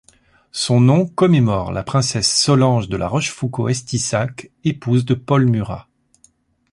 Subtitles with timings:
[0.51, 5.89] Son nom commémore la princesse Solange de La Rochefoucauld-Estissac, épouse de Paul Murat.